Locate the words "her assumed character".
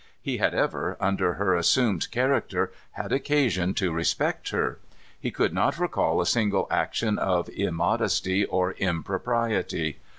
1.35-2.71